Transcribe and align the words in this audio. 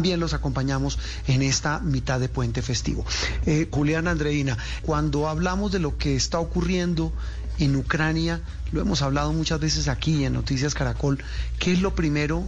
también 0.00 0.18
los 0.18 0.32
acompañamos 0.32 0.98
en 1.26 1.42
esta 1.42 1.78
mitad 1.80 2.18
de 2.18 2.30
puente 2.30 2.62
festivo. 2.62 3.04
Eh, 3.44 3.68
Julián 3.70 4.08
Andreina, 4.08 4.56
cuando 4.80 5.28
hablamos 5.28 5.72
de 5.72 5.78
lo 5.78 5.98
que 5.98 6.16
está 6.16 6.38
ocurriendo 6.38 7.12
en 7.58 7.76
Ucrania, 7.76 8.40
lo 8.72 8.80
hemos 8.80 9.02
hablado 9.02 9.34
muchas 9.34 9.60
veces 9.60 9.88
aquí 9.88 10.24
en 10.24 10.32
Noticias 10.32 10.72
Caracol, 10.72 11.22
¿qué 11.58 11.74
es 11.74 11.82
lo 11.82 11.94
primero 11.94 12.44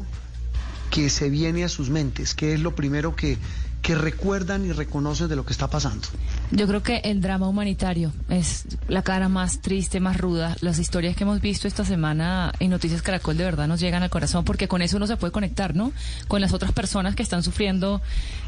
que 0.90 1.10
se 1.10 1.28
viene 1.28 1.62
a 1.62 1.68
sus 1.68 1.90
mentes? 1.90 2.34
¿Qué 2.34 2.54
es 2.54 2.60
lo 2.60 2.74
primero 2.74 3.14
que, 3.16 3.36
que 3.82 3.96
recuerdan 3.96 4.64
y 4.64 4.72
reconocen 4.72 5.28
de 5.28 5.36
lo 5.36 5.44
que 5.44 5.52
está 5.52 5.68
pasando? 5.68 6.06
Yo 6.52 6.66
creo 6.68 6.82
que 6.82 6.98
el 7.04 7.20
drama 7.20 7.48
humanitario 7.48 8.12
es 8.28 8.64
la 8.88 9.02
cara 9.02 9.28
más 9.28 9.60
triste, 9.60 9.98
más 9.98 10.18
ruda. 10.18 10.56
Las 10.60 10.78
historias 10.78 11.16
que 11.16 11.24
hemos 11.24 11.40
visto 11.40 11.66
esta 11.66 11.84
semana 11.84 12.52
en 12.60 12.70
Noticias 12.70 13.02
Caracol 13.02 13.36
de 13.36 13.44
verdad 13.44 13.66
nos 13.66 13.80
llegan 13.80 14.02
al 14.02 14.10
corazón 14.10 14.44
porque 14.44 14.68
con 14.68 14.82
eso 14.82 14.96
uno 14.96 15.08
se 15.08 15.16
puede 15.16 15.32
conectar, 15.32 15.74
¿no? 15.74 15.92
Con 16.28 16.40
las 16.40 16.52
otras 16.52 16.72
personas 16.72 17.16
que 17.16 17.24
están 17.24 17.42
sufriendo 17.42 18.00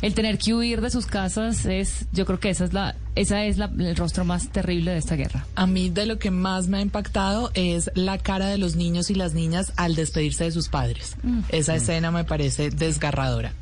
el 0.03 0.15
tener 0.15 0.39
que 0.39 0.55
huir 0.55 0.81
de 0.81 0.91
sus 0.91 1.07
casas 1.07 1.67
es, 1.67 2.07
yo 2.13 2.27
creo 2.27 2.39
que 2.39 2.51
esa 2.51 2.65
es 2.65 2.73
la, 2.73 2.95
esa 3.17 3.45
es 3.45 3.59
la, 3.59 3.71
el 3.77 3.97
rostro 3.97 4.25
más 4.25 4.51
terrible 4.51 4.93
de 4.93 4.99
esta 4.99 5.17
guerra. 5.17 5.47
A 5.57 5.67
mí 5.67 5.91
de 5.91 6.07
lo 6.07 6.19
que 6.19 6.31
más 6.31 6.69
me 6.69 6.79
ha 6.79 6.81
impactado 6.81 7.51
es 7.55 7.91
la 7.95 8.19
cara 8.19 8.47
de 8.47 8.59
los 8.59 8.77
niños 8.77 9.11
y 9.11 9.15
las 9.17 9.35
niñas 9.35 9.73
al 9.77 9.97
despedirse 9.97 10.45
de 10.45 10.53
sus 10.53 10.69
padres. 10.69 11.17
Mm. 11.25 11.41
Esa 11.49 11.73
mm. 11.73 11.77
escena 11.77 12.11
me 12.13 12.23
parece 12.23 12.71
desgarradora. 12.71 13.53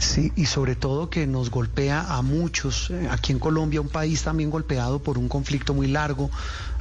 Sí, 0.00 0.32
y 0.34 0.46
sobre 0.46 0.76
todo 0.76 1.10
que 1.10 1.26
nos 1.26 1.50
golpea 1.50 2.16
a 2.16 2.22
muchos. 2.22 2.88
Eh, 2.88 3.06
aquí 3.10 3.32
en 3.32 3.38
Colombia, 3.38 3.82
un 3.82 3.90
país 3.90 4.22
también 4.22 4.48
golpeado 4.48 5.02
por 5.02 5.18
un 5.18 5.28
conflicto 5.28 5.74
muy 5.74 5.88
largo. 5.88 6.30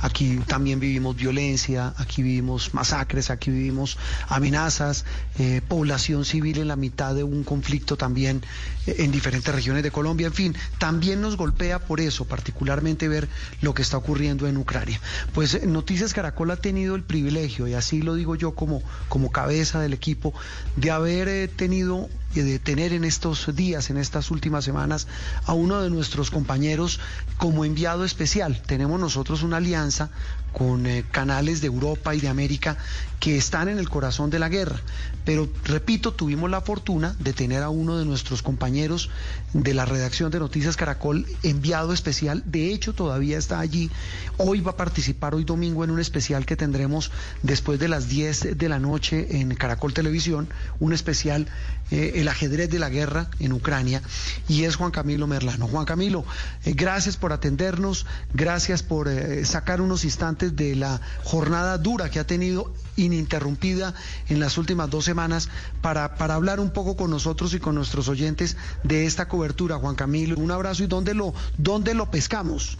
Aquí 0.02 0.38
también 0.48 0.80
vivimos 0.80 1.18
violencia, 1.18 1.94
aquí 1.98 2.24
vivimos 2.24 2.74
masacres, 2.74 3.30
aquí 3.30 3.52
vivimos 3.52 3.98
amenazas, 4.30 5.04
eh, 5.38 5.62
población 5.68 6.24
civil 6.24 6.60
en 6.60 6.70
la 6.70 6.78
mitad 6.78 7.14
de 7.14 7.26
un 7.26 7.44
conflicto 7.44 7.98
también 7.98 8.42
eh, 8.88 8.96
en 9.00 9.12
diferentes 9.12 9.54
regiones 9.54 9.84
de 9.84 9.92
Colombia. 9.92 10.28
En 10.28 10.34
fin, 10.34 10.56
también 10.78 11.20
nos 11.20 11.36
golpea 11.36 11.80
por 11.80 12.00
eso, 12.00 12.24
particularmente 12.24 13.10
ver 13.10 13.28
lo 13.60 13.74
que 13.74 13.82
está 13.82 13.98
ocurriendo 13.98 14.48
en 14.48 14.56
Ucrania. 14.56 15.02
Pues 15.34 15.62
Noticias 15.68 16.14
Caracol 16.14 16.52
ha 16.52 16.56
tenido 16.56 16.96
el 16.96 17.04
privilegio, 17.04 17.68
y 17.68 17.74
así 17.74 18.02
lo 18.02 18.16
digo 18.16 18.36
yo 18.36 18.56
como, 18.56 18.82
como 19.10 19.30
cabeza 19.30 19.82
del 19.82 19.92
equipo, 19.92 20.34
de 20.78 20.92
haber 20.92 21.50
tenido 21.50 22.08
y 22.36 22.42
de 22.42 22.60
tener 22.60 22.94
en 22.94 23.04
estos 23.10 23.54
días, 23.56 23.90
en 23.90 23.98
estas 23.98 24.32
últimas 24.32 24.64
semanas, 24.64 25.08
a 25.46 25.54
uno 25.54 25.82
de 25.82 25.90
nuestros 25.90 26.32
compañeros 26.32 27.00
como 27.38 27.66
enviado 27.66 28.06
especial. 28.06 28.62
Tenemos 28.66 29.00
nosotros 29.00 29.44
una 29.44 29.58
alianza 29.58 30.10
con 30.52 30.86
eh, 30.86 31.04
canales 31.12 31.62
de 31.62 31.68
Europa 31.68 32.16
y 32.16 32.20
de 32.20 32.30
América 32.30 32.78
que 33.20 33.38
están 33.38 33.68
en 33.68 33.80
el 33.80 33.90
corazón 33.90 34.30
de 34.30 34.40
la 34.40 34.50
guerra. 34.50 34.80
Pero, 35.26 35.50
repito, 35.66 36.14
tuvimos 36.14 36.50
la 36.50 36.62
fortuna 36.62 37.16
de 37.20 37.34
tener 37.34 37.62
a 37.62 37.70
uno 37.70 37.98
de 37.98 38.06
nuestros 38.06 38.42
compañeros 38.42 39.10
de 39.54 39.74
la 39.74 39.86
redacción 39.86 40.32
de 40.32 40.40
Noticias 40.40 40.78
Caracol 40.78 41.26
enviado 41.44 41.94
especial. 41.94 42.42
De 42.46 42.72
hecho, 42.72 42.94
todavía 42.94 43.38
está 43.38 43.60
allí. 43.60 43.92
Hoy 44.38 44.62
va 44.62 44.72
a 44.72 44.78
participar, 44.78 45.36
hoy 45.36 45.44
domingo, 45.44 45.84
en 45.84 45.92
un 45.92 46.00
especial 46.00 46.46
que 46.46 46.56
tendremos 46.56 47.12
después 47.44 47.78
de 47.80 47.90
las 47.90 48.08
10 48.08 48.58
de 48.58 48.70
la 48.70 48.80
noche 48.80 49.40
en 49.40 49.54
Caracol 49.54 49.94
Televisión, 49.94 50.48
un 50.80 50.94
especial, 50.94 51.48
eh, 51.92 52.14
El 52.16 52.28
ajedrez 52.28 52.70
de 52.70 52.80
la 52.80 52.90
guerra 52.90 53.30
en 53.40 53.52
Ucrania, 53.52 54.02
y 54.48 54.64
es 54.64 54.78
Juan 54.78 54.92
Camilo 54.92 55.28
Merlano. 55.28 55.68
Juan 55.68 55.86
Camilo, 55.86 56.24
eh, 56.64 56.74
gracias 56.74 57.18
por 57.18 57.34
atendernos, 57.34 58.06
gracias 58.34 58.82
por 58.82 59.10
sacar 59.44 59.82
unos 59.82 60.06
instantes 60.06 60.39
de 60.48 60.76
la 60.76 61.02
jornada 61.24 61.78
dura 61.78 62.10
que 62.10 62.20
ha 62.20 62.26
tenido 62.26 62.74
ininterrumpida 62.96 63.94
en 64.30 64.40
las 64.40 64.58
últimas 64.58 64.90
dos 64.90 65.06
semanas 65.06 65.50
para, 65.82 66.16
para 66.16 66.36
hablar 66.36 66.60
un 66.60 66.72
poco 66.72 66.96
con 66.96 67.12
nosotros 67.12 67.54
y 67.54 67.60
con 67.60 67.76
nuestros 67.76 68.08
oyentes 68.10 68.58
de 68.84 69.06
esta 69.06 69.28
cobertura. 69.28 69.78
Juan 69.78 69.96
Camilo, 69.96 70.38
un 70.38 70.52
abrazo 70.52 70.84
y 70.84 70.88
dónde 70.88 71.14
lo, 71.14 71.34
dónde 71.58 71.94
lo 71.94 72.10
pescamos. 72.10 72.78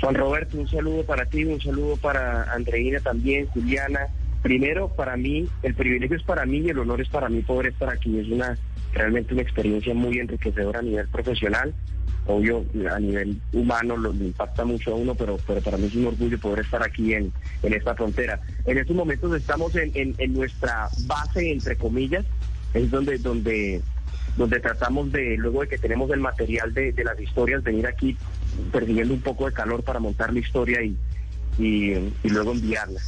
Juan 0.00 0.14
Roberto, 0.14 0.58
un 0.58 0.68
saludo 0.68 1.04
para 1.04 1.26
ti, 1.26 1.44
un 1.44 1.60
saludo 1.60 1.96
para 1.96 2.52
Andreina 2.52 3.00
también, 3.00 3.46
Juliana. 3.48 4.08
Primero, 4.42 4.88
para 4.88 5.16
mí, 5.18 5.46
el 5.62 5.74
privilegio 5.74 6.16
es 6.16 6.22
para 6.22 6.46
mí 6.46 6.58
y 6.58 6.70
el 6.70 6.78
honor 6.78 7.02
es 7.02 7.08
para 7.08 7.28
mí 7.28 7.42
poder 7.42 7.72
estar 7.72 7.90
aquí. 7.90 8.18
Es 8.18 8.28
una 8.28 8.56
realmente 8.92 9.34
una 9.34 9.42
experiencia 9.42 9.94
muy 9.94 10.18
enriquecedora 10.18 10.80
a 10.80 10.82
nivel 10.82 11.08
profesional 11.08 11.74
obvio 12.26 12.64
a 12.90 12.98
nivel 12.98 13.40
humano 13.52 13.96
lo, 13.96 14.12
impacta 14.12 14.64
mucho 14.64 14.92
a 14.92 14.96
uno, 14.96 15.14
pero, 15.14 15.38
pero 15.46 15.60
para 15.60 15.76
mí 15.76 15.86
es 15.86 15.94
un 15.94 16.06
orgullo 16.06 16.38
poder 16.38 16.60
estar 16.60 16.82
aquí 16.82 17.14
en, 17.14 17.32
en 17.62 17.72
esta 17.72 17.94
frontera. 17.94 18.40
En 18.66 18.78
estos 18.78 18.94
momentos 18.94 19.34
estamos 19.34 19.74
en, 19.76 19.92
en, 19.94 20.32
nuestra 20.34 20.88
base, 21.06 21.50
entre 21.50 21.76
comillas, 21.76 22.24
es 22.74 22.90
donde, 22.90 23.18
donde, 23.18 23.82
donde 24.36 24.60
tratamos 24.60 25.10
de, 25.12 25.36
luego 25.36 25.62
de 25.62 25.68
que 25.68 25.78
tenemos 25.78 26.10
el 26.10 26.20
material 26.20 26.72
de, 26.72 26.92
de 26.92 27.04
las 27.04 27.18
historias, 27.20 27.62
venir 27.62 27.86
aquí 27.86 28.16
persiguiendo 28.72 29.14
un 29.14 29.22
poco 29.22 29.46
de 29.46 29.52
calor 29.52 29.82
para 29.82 30.00
montar 30.00 30.32
la 30.32 30.40
historia 30.40 30.82
y, 30.82 30.96
y, 31.60 31.92
y 32.22 32.28
luego 32.28 32.52
enviarla. 32.52 33.00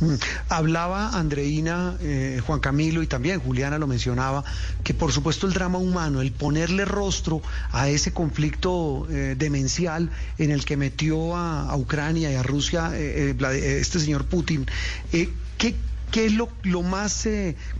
Mm. 0.00 0.14
Hablaba 0.48 1.10
Andreina, 1.10 1.96
eh, 2.00 2.40
Juan 2.44 2.58
Camilo 2.60 3.02
y 3.02 3.06
también 3.06 3.38
Juliana 3.40 3.78
lo 3.78 3.86
mencionaba, 3.86 4.44
que 4.82 4.92
por 4.92 5.12
supuesto 5.12 5.46
el 5.46 5.52
drama 5.52 5.78
humano, 5.78 6.20
el 6.20 6.32
ponerle 6.32 6.84
rostro 6.84 7.42
a 7.70 7.88
ese 7.88 8.12
conflicto 8.12 9.06
eh, 9.10 9.36
demencial 9.38 10.10
en 10.38 10.50
el 10.50 10.64
que 10.64 10.76
metió 10.76 11.36
a, 11.36 11.74
Ucrania 11.76 12.32
y 12.32 12.34
a 12.34 12.42
Rusia 12.42 12.90
eh, 12.94 13.34
este 13.80 14.00
señor 14.00 14.26
Putin, 14.26 14.66
¿qué, 15.10 15.74
¿Qué 16.10 16.26
es 16.26 16.32
lo, 16.32 16.48
lo 16.62 16.82
más 16.82 17.26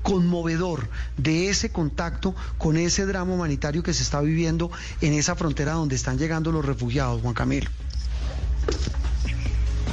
conmovedor 0.03 0.89
de 1.17 1.51
ese 1.51 1.71
contacto 1.71 2.35
con 2.59 2.77
ese 2.77 3.07
drama 3.07 3.33
humanitario 3.33 3.85
que 3.85 3.95
se 3.95 4.03
está 4.03 4.21
viviendo 4.21 4.73
en 5.01 5.13
esa 5.13 5.37
frontera 5.37 5.75
donde 5.75 5.95
están 5.95 6.19
llegando 6.19 6.51
los 6.51 6.65
refugiados, 6.65 7.23
Juan 7.23 7.35
Camilo? 7.35 7.71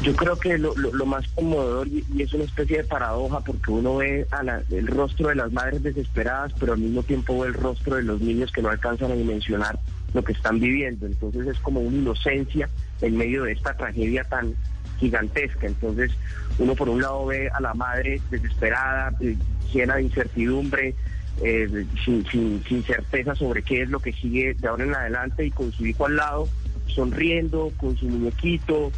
Yo 0.02 0.16
creo 0.16 0.36
que 0.36 0.58
lo, 0.58 0.74
más 1.06 1.28
conmovedor, 1.30 1.88
y, 1.88 2.04
es 2.18 2.34
una 2.34 2.46
especie 2.46 2.78
de 2.78 2.84
paradoja, 2.86 3.40
porque 3.42 3.70
uno 3.70 3.98
ve 3.98 4.26
el 4.72 4.88
rostro 4.88 5.30
de 5.30 5.36
las 5.36 5.52
madres 5.52 5.84
desesperadas, 5.84 6.54
pero 6.60 6.74
al 6.74 6.80
mismo 6.80 7.04
tiempo 7.04 7.40
ve 7.40 7.50
el 7.50 7.54
rostro 7.54 7.98
de 7.98 8.04
los 8.04 8.20
niños 8.20 8.52
que 8.52 8.64
no 8.64 8.70
alcanzan 8.70 9.12
a 9.12 9.16
dimensionar 9.16 9.78
lo 10.16 10.24
que 10.24 10.34
están 10.34 10.60
viviendo. 10.60 11.06
Entonces 11.06 11.46
es 11.46 11.60
como 11.60 11.82
una 11.82 11.98
inocencia 11.98 12.68
en 13.02 13.16
medio 13.16 13.44
de 13.44 13.52
esta 13.52 13.76
tragedia 13.76 14.24
tan 14.24 14.56
gigantesca. 15.00 15.68
Entonces 15.68 16.12
uno 16.58 16.74
por 16.74 16.90
un 16.90 17.00
lado 17.02 17.28
ve 17.28 17.50
a 17.50 17.62
la 17.62 17.76
madre 17.76 18.20
desesperada, 18.32 19.14
eh, 19.20 19.38
llena 19.72 19.98
de 19.98 20.04
incertidumbre, 20.04 20.96
eh, 21.44 21.86
sin, 22.04 22.26
sin 22.64 22.84
certeza 22.84 23.36
sobre 23.36 23.62
qué 23.62 23.84
es 23.84 23.90
lo 23.90 24.00
que 24.00 24.14
sigue 24.14 24.56
de 24.56 24.68
ahora 24.68 24.84
en 24.84 24.96
adelante 24.96 25.46
y 25.46 25.52
con 25.52 25.72
su 25.72 25.86
hijo 25.86 26.08
al 26.08 26.16
lado, 26.16 26.48
sonriendo, 26.88 27.72
con 27.78 27.96
su 27.98 28.08
muñequito 28.08 28.92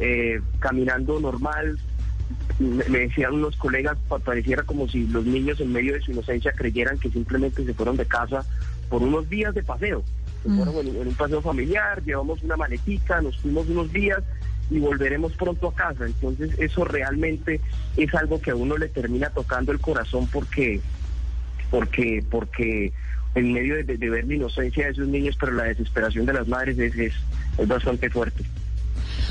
eh, 0.00 0.40
caminando 0.58 1.18
normal. 1.20 1.78
Me, 2.58 2.84
decían 2.84 3.34
unos 3.34 3.56
colegas, 3.56 3.96
pareciera 4.24 4.62
como 4.62 4.88
si 4.88 5.06
los 5.06 5.24
niños 5.24 5.60
en 5.60 5.72
medio 5.72 5.94
de 5.94 6.00
su 6.00 6.10
inocencia 6.12 6.52
creyeran 6.52 6.98
que 6.98 7.10
simplemente 7.10 7.64
se 7.64 7.74
fueron 7.74 7.96
de 7.96 8.06
casa 8.06 8.44
por 8.88 9.02
unos 9.02 9.28
días 9.28 9.54
de 9.54 9.62
paseo. 9.62 10.02
Se 10.42 10.48
fueron 10.48 10.86
en, 10.86 10.96
en, 10.96 11.08
un 11.08 11.14
paseo 11.14 11.40
familiar, 11.40 12.02
llevamos 12.04 12.42
una 12.42 12.56
maletica, 12.56 13.20
nos 13.20 13.38
fuimos 13.38 13.68
unos 13.68 13.92
días 13.92 14.22
y 14.70 14.78
volveremos 14.78 15.32
pronto 15.34 15.68
a 15.68 15.74
casa. 15.74 16.06
Entonces 16.06 16.50
eso 16.58 16.84
realmente 16.84 17.60
es 17.96 18.14
algo 18.14 18.40
que 18.40 18.50
a 18.50 18.56
uno 18.56 18.76
le 18.76 18.88
termina 18.88 19.30
tocando 19.30 19.72
el 19.72 19.80
corazón 19.80 20.28
porque, 20.32 20.80
porque, 21.70 22.24
porque 22.30 22.92
en 23.34 23.52
medio 23.52 23.76
de, 23.76 23.96
ver 23.96 24.26
la 24.26 24.34
inocencia 24.34 24.86
de 24.86 24.92
esos 24.92 25.08
niños, 25.08 25.36
pero 25.38 25.52
la 25.52 25.64
desesperación 25.64 26.26
de 26.26 26.32
las 26.32 26.48
madres 26.48 26.78
es, 26.78 26.94
es 26.96 27.68
bastante 27.68 28.10
fuerte. 28.10 28.44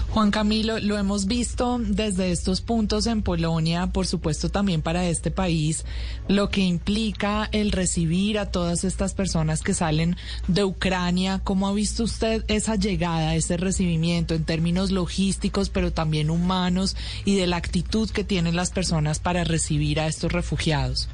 Juan 0.09 0.31
Camilo, 0.31 0.79
lo 0.79 0.97
hemos 0.97 1.25
visto 1.25 1.79
desde 1.79 2.31
estos 2.31 2.61
puntos 2.61 3.05
en 3.07 3.21
Polonia, 3.21 3.87
por 3.87 4.07
supuesto 4.07 4.49
también 4.49 4.81
para 4.81 5.05
este 5.05 5.31
país, 5.31 5.85
lo 6.27 6.49
que 6.49 6.61
implica 6.61 7.49
el 7.51 7.71
recibir 7.71 8.39
a 8.39 8.49
todas 8.49 8.83
estas 8.83 9.13
personas 9.13 9.61
que 9.61 9.73
salen 9.73 10.15
de 10.47 10.63
Ucrania. 10.63 11.41
¿Cómo 11.43 11.67
ha 11.67 11.73
visto 11.73 12.03
usted 12.03 12.45
esa 12.47 12.75
llegada, 12.75 13.35
ese 13.35 13.57
recibimiento 13.57 14.33
en 14.33 14.45
términos 14.45 14.91
logísticos, 14.91 15.69
pero 15.69 15.91
también 15.91 16.29
humanos 16.29 16.95
y 17.25 17.35
de 17.35 17.45
la 17.45 17.57
actitud 17.57 18.09
que 18.09 18.23
tienen 18.23 18.55
las 18.55 18.71
personas 18.71 19.19
para 19.19 19.43
recibir 19.43 19.99
a 19.99 20.07
estos 20.07 20.31
refugiados? 20.31 21.09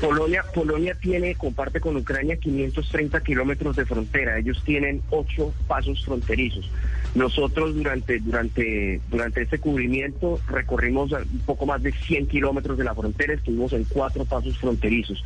Polonia, 0.00 0.44
Polonia 0.54 0.94
tiene, 0.94 1.34
comparte 1.34 1.80
con 1.80 1.96
Ucrania 1.96 2.36
530 2.36 3.20
kilómetros 3.22 3.76
de 3.76 3.84
frontera. 3.84 4.38
Ellos 4.38 4.62
tienen 4.64 5.02
ocho 5.10 5.52
pasos 5.66 6.04
fronterizos. 6.04 6.70
Nosotros 7.14 7.74
durante, 7.74 8.20
durante, 8.20 9.00
durante 9.10 9.42
este 9.42 9.58
cubrimiento 9.58 10.40
recorrimos 10.48 11.12
un 11.12 11.40
poco 11.44 11.66
más 11.66 11.82
de 11.82 11.92
100 11.92 12.28
kilómetros 12.28 12.78
de 12.78 12.84
la 12.84 12.94
frontera, 12.94 13.34
estuvimos 13.34 13.72
en 13.72 13.84
cuatro 13.84 14.24
pasos 14.24 14.56
fronterizos. 14.58 15.22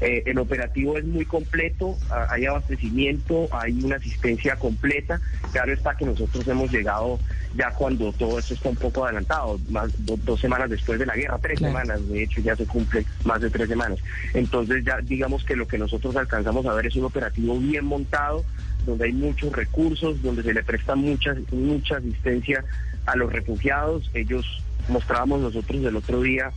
Eh, 0.00 0.22
el 0.26 0.38
operativo 0.38 0.96
es 0.96 1.04
muy 1.04 1.26
completo, 1.26 1.96
hay 2.30 2.46
abastecimiento, 2.46 3.48
hay 3.52 3.72
una 3.84 3.96
asistencia 3.96 4.56
completa. 4.56 5.20
Claro 5.52 5.72
está 5.72 5.94
que 5.94 6.06
nosotros 6.06 6.46
hemos 6.48 6.72
llegado 6.72 7.18
ya 7.54 7.70
cuando 7.72 8.12
todo 8.12 8.38
esto 8.38 8.54
está 8.54 8.70
un 8.70 8.76
poco 8.76 9.04
adelantado, 9.04 9.58
más 9.68 9.90
dos 9.98 10.40
semanas 10.40 10.70
después 10.70 10.98
de 10.98 11.06
la 11.06 11.16
guerra, 11.16 11.38
tres 11.38 11.58
semanas, 11.58 12.08
de 12.08 12.22
hecho 12.22 12.40
ya 12.40 12.56
se 12.56 12.64
cumple 12.64 13.04
más 13.24 13.40
de 13.40 13.50
tres 13.50 13.68
semanas. 13.68 13.98
Entonces 14.32 14.84
ya 14.84 15.00
digamos 15.02 15.44
que 15.44 15.56
lo 15.56 15.66
que 15.66 15.76
nosotros 15.76 16.16
alcanzamos 16.16 16.64
a 16.66 16.72
ver 16.74 16.86
es 16.86 16.96
un 16.96 17.04
operativo 17.04 17.58
bien 17.58 17.84
montado, 17.84 18.44
donde 18.86 19.06
hay 19.06 19.12
muchos 19.12 19.52
recursos, 19.52 20.22
donde 20.22 20.42
se 20.42 20.54
le 20.54 20.62
presta 20.62 20.94
mucha, 20.94 21.34
mucha 21.52 21.96
asistencia 21.96 22.64
a 23.04 23.16
los 23.16 23.30
refugiados. 23.30 24.10
Ellos 24.14 24.62
mostrábamos 24.88 25.40
nosotros 25.40 25.84
el 25.84 25.96
otro 25.96 26.22
día 26.22 26.52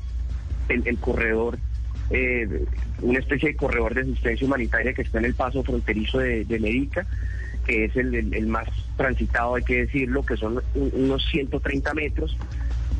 el, 0.70 0.88
el 0.88 0.98
corredor 0.98 1.58
eh, 2.10 2.66
una 3.02 3.20
especie 3.20 3.50
de 3.50 3.56
corredor 3.56 3.94
de 3.94 4.02
asistencia 4.02 4.46
humanitaria 4.46 4.94
que 4.94 5.02
está 5.02 5.20
en 5.20 5.26
el 5.26 5.36
paso 5.36 5.64
fronterizo 5.64 6.20
de, 6.20 6.46
de 6.46 6.60
Medica, 6.60 7.06
que 7.66 7.86
es 7.86 7.96
el, 7.96 8.48
más 8.48 8.68
transitado, 8.98 9.56
hay 9.56 9.64
que 9.64 9.86
decirlo, 9.86 10.26
que 10.26 10.38
son 10.38 10.62
unos 10.76 11.26
130 11.32 11.94
metros. 11.94 12.38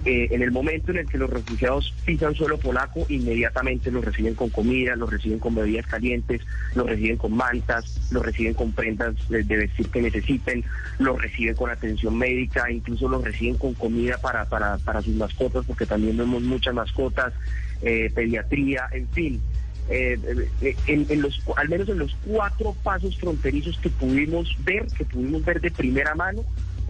Eh, 0.06 0.28
en 0.32 0.42
el 0.42 0.52
momento 0.52 0.92
en 0.92 0.98
el 0.98 1.08
que 1.08 1.18
los 1.18 1.30
refugiados 1.30 1.94
pisan 2.06 2.36
suelo 2.36 2.58
polaco, 2.58 3.06
inmediatamente 3.08 3.90
los 3.90 4.04
reciben 4.04 4.36
con 4.36 4.50
comida, 4.50 4.98
los 4.98 5.10
reciben 5.10 5.40
con 5.40 5.56
bebidas 5.56 5.88
calientes, 5.88 6.42
los 6.76 6.86
reciben 6.86 7.16
con 7.16 7.34
mantas, 7.34 8.12
los 8.12 8.26
reciben 8.26 8.54
con 8.54 8.74
prendas 8.74 9.16
de, 9.30 9.44
vestir 9.44 9.88
que 9.88 10.02
necesiten, 10.02 10.66
los 11.00 11.22
reciben 11.22 11.56
con 11.56 11.70
atención 11.70 12.18
médica, 12.18 12.70
incluso 12.70 13.08
los 13.08 13.24
reciben 13.24 13.58
con 13.58 13.74
comida 13.76 14.18
para, 14.18 14.44
para, 14.44 14.78
para 14.80 15.02
sus 15.02 15.16
mascotas, 15.16 15.64
porque 15.66 15.86
también 15.86 16.18
vemos 16.18 16.44
muchas 16.44 16.74
mascotas, 16.74 17.32
eh, 17.82 18.12
pediatría, 18.14 18.88
en 18.92 19.08
fin. 19.10 19.42
Eh, 19.90 20.18
eh, 20.62 20.76
en, 20.88 21.22
los, 21.22 21.42
al 21.58 21.68
menos 21.68 21.90
en 21.90 22.00
los 22.00 22.16
cuatro 22.26 22.74
pasos 22.84 23.18
fronterizos 23.18 23.78
que 23.80 23.90
pudimos 23.90 24.56
ver, 24.64 24.88
que 24.88 25.06
pudimos 25.06 25.44
ver 25.44 25.60
de 25.62 25.72
primera 25.72 26.16
mano, 26.16 26.44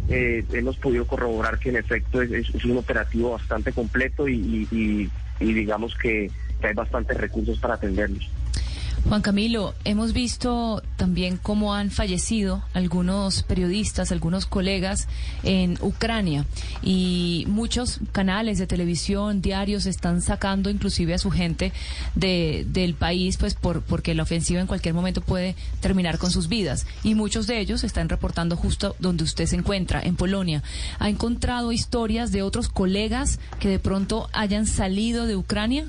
hemos 0.08 0.78
podido 0.78 1.06
corroborar 1.06 1.60
que 1.60 1.70
en 1.70 1.78
efecto 1.78 2.22
es, 2.22 2.54
un 2.66 2.78
operativo 2.78 3.32
bastante 3.32 3.72
completo 3.72 4.28
y, 4.28 5.10
digamos 5.40 5.96
que 5.96 6.32
hay 6.62 6.74
bastantes 6.74 7.18
recursos 7.18 7.60
para 7.60 7.76
atenderlos. 7.76 8.30
Juan 9.08 9.22
Camilo, 9.22 9.74
hemos 9.84 10.14
visto 10.14 10.82
también 10.96 11.38
cómo 11.38 11.74
han 11.74 11.92
fallecido 11.92 12.64
algunos 12.74 13.44
periodistas, 13.44 14.14
algunos 14.14 14.46
colegas 14.46 15.10
en 15.44 15.78
Ucrania 15.82 16.46
y 16.82 17.46
muchos 17.50 18.00
canales 18.14 18.60
de 18.60 18.66
televisión, 18.66 19.42
diarios 19.42 19.86
están 19.88 20.22
sacando 20.22 20.70
inclusive 20.70 21.14
a 21.14 21.18
su 21.18 21.32
gente 21.32 21.74
de, 22.16 22.66
del 22.70 22.94
país 22.94 23.36
pues 23.36 23.56
por, 23.56 23.82
porque 23.82 24.16
la 24.16 24.24
ofensiva 24.24 24.62
en 24.62 24.68
cualquier 24.68 24.94
momento 24.94 25.20
puede 25.20 25.56
terminar 25.82 26.18
con 26.18 26.32
sus 26.32 26.48
vidas 26.48 26.88
y 27.04 27.14
muchos 27.14 27.46
de 27.46 27.60
ellos 27.60 27.84
están 27.84 28.08
reportando 28.08 28.56
justo 28.56 28.96
donde 29.00 29.26
usted 29.26 29.48
se 29.48 29.58
encuentra, 29.58 30.02
en 30.02 30.16
Polonia. 30.16 30.64
¿Ha 31.00 31.10
encontrado 31.10 31.74
historias 31.74 32.32
de 32.32 32.42
otros 32.42 32.70
colegas 32.70 33.40
que 33.60 33.68
de 33.68 33.80
pronto 33.80 34.30
hayan 34.32 34.66
salido 34.66 35.28
de 35.28 35.36
Ucrania? 35.36 35.88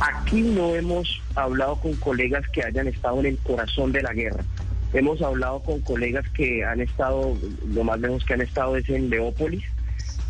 Aquí 0.00 0.42
no 0.42 0.74
hemos 0.74 1.22
hablado 1.34 1.76
con 1.76 1.94
colegas 1.96 2.46
que 2.48 2.62
hayan 2.62 2.86
estado 2.86 3.20
en 3.20 3.26
el 3.26 3.38
corazón 3.38 3.92
de 3.92 4.02
la 4.02 4.12
guerra. 4.12 4.44
Hemos 4.92 5.22
hablado 5.22 5.62
con 5.62 5.80
colegas 5.80 6.28
que 6.30 6.64
han 6.64 6.80
estado, 6.80 7.36
lo 7.66 7.84
más 7.84 7.98
lejos 8.00 8.24
que 8.24 8.34
han 8.34 8.42
estado 8.42 8.76
es 8.76 8.88
en 8.90 9.08
Leópolis, 9.08 9.64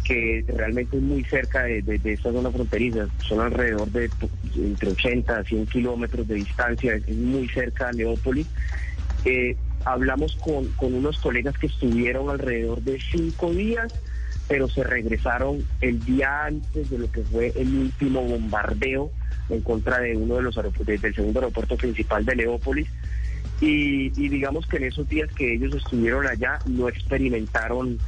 que 0.05 0.45
realmente 0.47 0.97
es 0.97 1.03
muy 1.03 1.25
cerca 1.25 1.65
de, 1.65 2.01
esta 2.05 2.31
zona 2.31 2.51
fronteriza, 2.51 3.09
son 3.27 3.41
alrededor 3.41 3.89
de 3.91 4.09
entre 4.55 4.91
80 4.91 5.37
a 5.37 5.43
100 5.43 5.67
kilómetros 5.67 6.29
de 6.29 6.37
distancia, 6.37 6.95
es 6.95 7.09
muy 7.09 7.49
cerca 7.49 7.89
de 7.89 7.95
Leópolis. 7.95 8.47
Eh, 9.25 9.57
hablamos 9.85 10.37
con 10.37 10.95
unos 10.95 11.19
colegas 11.19 11.59
que 11.59 11.67
estuvieron 11.67 12.31
alrededor 12.31 12.83
de 12.83 13.01
cinco 13.01 13.51
días, 13.51 13.93
pero 14.47 14.69
se 14.69 14.85
regresaron 14.85 15.67
el 15.81 16.05
día 16.05 16.45
antes 16.45 16.89
de 16.89 16.99
lo 16.99 17.11
que 17.11 17.23
fue 17.23 17.53
el 17.57 17.75
último 17.75 18.23
bombardeo 18.23 19.11
en 19.49 19.61
contra 19.61 20.01
de 20.01 20.17
uno 20.17 20.37
de 20.37 20.43
los 20.43 20.57
aeropuertos, 20.57 21.01
del 21.01 21.15
segundo 21.15 21.41
aeropuerto 21.41 21.77
principal 21.77 22.25
de 22.25 22.37
Leópolis. 22.37 22.89
Y, 23.61 24.11
digamos 24.11 24.67
que 24.67 24.77
en 24.77 24.85
esos 24.85 25.09
días 25.09 25.31
que 25.33 25.55
ellos 25.55 25.75
estuvieron 25.75 26.27
allá 26.27 26.59
no 26.67 26.89
experimentaron, 26.89 27.99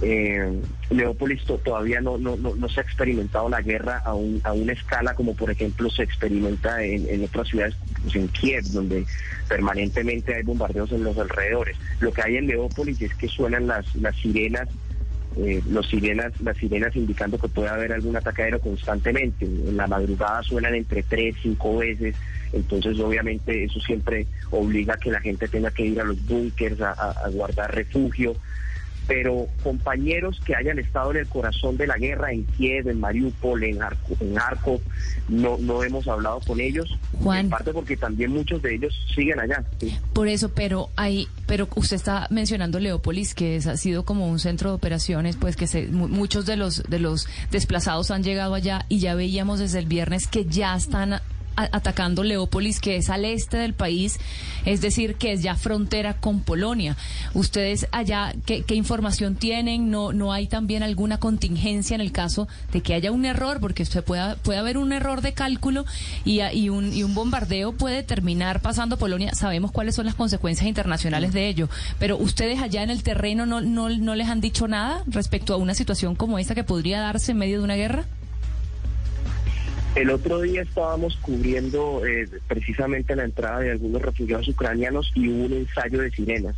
eh, 0.00 0.58
Leópolis 0.90 1.44
todavía 1.44 2.00
no, 2.00 2.16
no, 2.16 2.36
no, 2.36 2.68
se 2.68 2.80
ha 2.80 2.82
experimentado 2.82 3.48
la 3.48 3.60
guerra 3.60 4.02
a, 4.04 4.10
a 4.10 4.52
una 4.52 4.72
escala 4.72 5.14
como 5.14 5.34
por 5.34 5.50
ejemplo 5.50 5.90
se 5.90 6.02
experimenta 6.02 6.82
en, 6.82 7.22
otras 7.24 7.48
ciudades, 7.48 7.76
pues 8.02 8.16
en 8.16 8.28
Kiev, 8.28 8.64
donde 8.72 9.04
permanentemente 9.48 10.34
hay 10.34 10.42
bombardeos 10.42 10.90
en 10.92 11.04
los 11.04 11.18
alrededores. 11.18 11.76
Lo 12.00 12.12
que 12.12 12.22
hay 12.22 12.36
en 12.38 12.46
Leópolis 12.46 13.00
es 13.02 13.14
que 13.14 13.28
suenan 13.28 13.66
las, 13.66 13.94
las 13.96 14.16
sirenas 14.16 14.68
eh, 15.36 15.62
los 15.68 15.88
sirenas, 15.88 16.32
las 16.40 16.56
sirenas 16.56 16.96
indicando 16.96 17.38
que 17.38 17.48
puede 17.48 17.68
haber 17.68 17.92
algún 17.92 18.16
aéreo 18.16 18.60
constantemente. 18.60 19.44
En 19.44 19.76
la 19.76 19.86
madrugada 19.86 20.42
suenan 20.42 20.74
entre 20.74 21.02
tres, 21.02 21.36
cinco 21.42 21.78
veces, 21.78 22.14
entonces 22.52 22.98
obviamente 22.98 23.64
eso 23.64 23.80
siempre 23.80 24.26
obliga 24.50 24.94
a 24.94 24.98
que 24.98 25.10
la 25.10 25.20
gente 25.20 25.48
tenga 25.48 25.70
que 25.70 25.86
ir 25.86 26.00
a 26.00 26.04
los 26.04 26.24
búnkers 26.26 26.80
a 26.80 27.28
guardar 27.30 27.74
refugio 27.74 28.36
pero 29.06 29.46
compañeros 29.62 30.40
que 30.44 30.54
hayan 30.54 30.78
estado 30.78 31.12
en 31.12 31.18
el 31.18 31.28
corazón 31.28 31.76
de 31.76 31.86
la 31.86 31.96
guerra, 31.96 32.32
en 32.32 32.44
Kiev, 32.44 32.88
en 32.88 33.00
Mariupol, 33.00 33.64
en 33.64 33.82
Arco, 33.82 34.16
en 34.20 34.38
Arco 34.38 34.80
no, 35.28 35.56
no 35.58 35.82
hemos 35.82 36.06
hablado 36.08 36.40
con 36.40 36.60
ellos. 36.60 36.98
Juan. 37.22 37.46
En 37.46 37.50
parte 37.50 37.72
porque 37.72 37.96
también 37.96 38.32
muchos 38.32 38.62
de 38.62 38.74
ellos 38.74 38.94
siguen 39.14 39.40
allá. 39.40 39.64
Por 40.12 40.28
eso, 40.28 40.50
pero 40.50 40.90
hay, 40.96 41.28
pero 41.46 41.68
usted 41.76 41.96
está 41.96 42.26
mencionando 42.30 42.78
Leópolis, 42.78 43.34
que 43.34 43.56
ha 43.56 43.76
sido 43.76 44.04
como 44.04 44.28
un 44.28 44.38
centro 44.38 44.70
de 44.70 44.76
operaciones, 44.76 45.36
pues 45.36 45.56
que 45.56 45.66
se, 45.66 45.86
muchos 45.86 46.46
de 46.46 46.56
los, 46.56 46.82
de 46.84 46.98
los 46.98 47.28
desplazados 47.50 48.10
han 48.10 48.22
llegado 48.22 48.54
allá 48.54 48.86
y 48.88 48.98
ya 48.98 49.14
veíamos 49.14 49.58
desde 49.58 49.78
el 49.78 49.86
viernes 49.86 50.26
que 50.26 50.44
ya 50.44 50.76
están 50.76 51.20
atacando 51.56 52.22
Leópolis, 52.22 52.80
que 52.80 52.96
es 52.96 53.10
al 53.10 53.24
este 53.24 53.56
del 53.56 53.74
país, 53.74 54.18
es 54.64 54.80
decir, 54.80 55.16
que 55.16 55.32
es 55.32 55.42
ya 55.42 55.56
frontera 55.56 56.14
con 56.14 56.40
Polonia. 56.40 56.96
¿Ustedes 57.34 57.88
allá 57.92 58.34
qué, 58.44 58.64
información 58.74 59.36
tienen? 59.36 59.90
¿No, 59.90 60.12
¿No 60.12 60.32
hay 60.32 60.46
también 60.46 60.82
alguna 60.82 61.18
contingencia 61.18 61.94
en 61.94 62.00
el 62.00 62.12
caso 62.12 62.46
de 62.72 62.82
que 62.82 62.94
haya 62.94 63.10
un 63.10 63.24
error? 63.24 63.60
Porque 63.60 63.82
usted 63.82 64.04
puede, 64.04 64.36
puede 64.36 64.58
haber 64.58 64.78
un 64.78 64.92
error 64.92 65.22
de 65.22 65.32
cálculo 65.32 65.84
y, 66.24 66.40
y, 66.42 66.68
un, 66.68 66.92
y 66.92 67.02
un 67.02 67.14
bombardeo 67.14 67.72
puede 67.72 68.02
terminar 68.02 68.60
pasando 68.60 68.96
Polonia. 68.96 69.34
Sabemos 69.34 69.72
cuáles 69.72 69.94
son 69.94 70.06
las 70.06 70.14
consecuencias 70.14 70.66
internacionales 70.68 71.32
de 71.32 71.48
ello, 71.48 71.68
pero 71.98 72.16
ustedes 72.18 72.60
allá 72.60 72.82
en 72.82 72.90
el 72.90 73.02
terreno 73.02 73.46
no, 73.46 73.60
no, 73.60 73.88
no 73.88 74.14
les 74.14 74.28
han 74.28 74.40
dicho 74.40 74.68
nada 74.68 75.02
respecto 75.06 75.54
a 75.54 75.56
una 75.56 75.74
situación 75.74 76.14
como 76.14 76.38
esta 76.38 76.54
que 76.54 76.64
podría 76.64 77.00
darse 77.00 77.32
en 77.32 77.38
medio 77.38 77.58
de 77.58 77.64
una 77.64 77.76
guerra? 77.76 78.04
El 79.96 80.10
otro 80.10 80.42
día 80.42 80.60
estábamos 80.60 81.16
cubriendo 81.16 82.04
eh, 82.04 82.28
precisamente 82.46 83.16
la 83.16 83.24
entrada 83.24 83.60
de 83.60 83.70
algunos 83.70 84.02
refugiados 84.02 84.46
ucranianos 84.46 85.10
y 85.14 85.26
hubo 85.30 85.46
un 85.46 85.54
ensayo 85.54 86.02
de 86.02 86.10
sirenas 86.10 86.54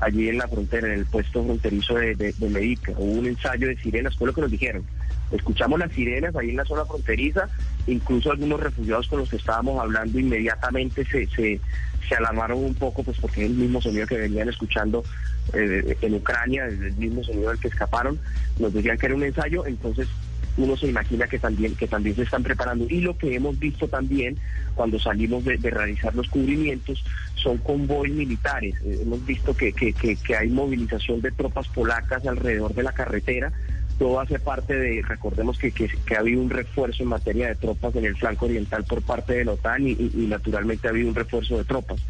allí 0.00 0.28
en 0.28 0.38
la 0.38 0.48
frontera, 0.48 0.88
en 0.88 0.94
el 0.94 1.06
puesto 1.06 1.44
fronterizo 1.44 1.94
de, 1.94 2.34
Medica. 2.40 2.90
Hubo 2.96 3.20
un 3.20 3.26
ensayo 3.26 3.68
de 3.68 3.76
sirenas, 3.76 4.16
fue 4.16 4.26
lo 4.26 4.34
que 4.34 4.40
nos 4.40 4.50
dijeron. 4.50 4.82
Escuchamos 5.30 5.78
las 5.78 5.92
sirenas 5.92 6.34
ahí 6.34 6.50
en 6.50 6.56
la 6.56 6.64
zona 6.64 6.84
fronteriza, 6.84 7.48
incluso 7.86 8.32
algunos 8.32 8.58
refugiados 8.58 9.06
con 9.06 9.20
los 9.20 9.30
que 9.30 9.36
estábamos 9.36 9.80
hablando 9.80 10.18
inmediatamente 10.18 11.04
se, 11.04 11.28
se, 11.28 11.60
se 12.08 12.14
alarmaron 12.16 12.58
un 12.58 12.74
poco, 12.74 13.04
pues 13.04 13.18
porque 13.20 13.44
es 13.44 13.50
el 13.50 13.56
mismo 13.56 13.80
sonido 13.80 14.04
que 14.08 14.16
venían 14.16 14.48
escuchando 14.48 15.04
eh, 15.52 15.96
en 16.00 16.14
Ucrania, 16.14 16.64
el 16.66 16.94
mismo 16.94 17.22
sonido 17.22 17.50
del 17.50 17.60
que 17.60 17.68
escaparon. 17.68 18.18
Nos 18.58 18.72
decían 18.72 18.98
que 18.98 19.06
era 19.06 19.14
un 19.14 19.22
ensayo, 19.22 19.64
entonces 19.64 20.08
uno 20.56 20.76
se 20.76 20.88
imagina 20.88 21.26
que 21.26 21.38
también, 21.38 21.74
que 21.74 21.86
también 21.86 22.16
se 22.16 22.22
están 22.22 22.42
preparando. 22.42 22.86
Y 22.88 23.00
lo 23.00 23.16
que 23.16 23.34
hemos 23.34 23.58
visto 23.58 23.88
también 23.88 24.36
cuando 24.74 24.98
salimos 24.98 25.44
de, 25.44 25.56
realizar 25.56 26.14
los 26.14 26.28
cubrimientos 26.28 27.02
son 27.34 27.58
convoys 27.58 28.12
militares. 28.12 28.74
Eh, 28.84 29.00
hemos 29.02 29.24
visto 29.24 29.56
que, 29.56 29.72
que, 29.72 29.92
que, 29.92 30.36
hay 30.36 30.48
movilización 30.48 31.20
de 31.20 31.30
tropas 31.30 31.68
polacas 31.68 32.26
alrededor 32.26 32.74
de 32.74 32.82
la 32.82 32.92
carretera 32.92 33.52
todo 34.00 34.18
hace 34.18 34.38
parte 34.38 34.74
de, 34.74 35.02
recordemos 35.02 35.58
que, 35.58 35.72
que, 35.72 36.16
ha 36.16 36.20
habido 36.20 36.40
un 36.40 36.48
refuerzo 36.48 37.02
en 37.02 37.10
materia 37.10 37.48
de 37.48 37.54
tropas 37.54 37.94
en 37.96 38.06
el 38.06 38.16
flanco 38.16 38.46
oriental 38.46 38.82
por 38.84 39.02
parte 39.02 39.34
de 39.34 39.44
la 39.44 39.52
OTAN 39.52 39.86
y, 39.86 39.94
naturalmente 40.26 40.88
ha 40.88 40.90
habido 40.90 41.10
un 41.10 41.14
refuerzo 41.14 41.58
de 41.58 41.64
tropas. 41.64 42.00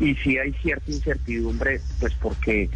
Y 0.00 0.14
sí 0.14 0.38
hay 0.38 0.54
cierta 0.54 0.90
incertidumbre, 0.90 1.82
pues 2.00 2.14
porque 2.14 2.70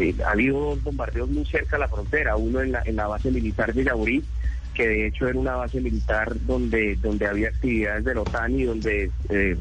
eh, 0.00 0.14
ha 0.26 0.32
habido 0.32 0.58
dos 0.58 0.82
bombardeos 0.82 1.30
muy 1.30 1.46
cerca 1.46 1.76
de 1.76 1.80
la 1.82 1.88
frontera, 1.88 2.34
uno 2.34 2.60
en 2.60 2.72
la, 2.72 2.82
en 2.84 2.96
la 2.96 3.06
base 3.06 3.30
militar 3.30 3.72
de 3.72 3.84
Yaburí 3.84 4.24
que 4.78 4.86
de 4.86 5.06
hecho 5.08 5.26
era 5.26 5.36
una 5.36 5.56
base 5.56 5.80
militar 5.80 6.32
donde, 6.46 6.94
donde 7.02 7.26
había 7.26 7.48
actividades 7.48 8.04
de 8.04 8.14
la 8.14 8.20
OTAN 8.20 8.60
y 8.60 8.62
donde 8.62 9.10
eh, 9.28 9.56